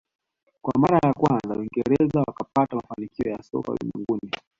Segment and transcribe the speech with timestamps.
[0.61, 4.31] Kwa mara ya kwanza uingereza wakapata mafanikio ya soka ulimwenguni